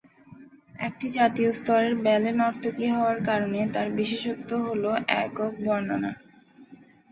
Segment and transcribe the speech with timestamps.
[0.79, 4.83] একটি জাতীয় স্তরের ব্যালে নর্তকী হওয়ার কারণে, তার বিশেষত্ব হ'ল
[5.21, 6.11] একক বর্ণনা।